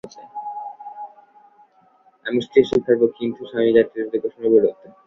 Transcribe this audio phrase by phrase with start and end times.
[2.25, 4.87] আমি স্ত্রীশিক্ষার পক্ষে, কিন্তু উনি স্বামী-জাতির এডুকেশনের বিরোধী।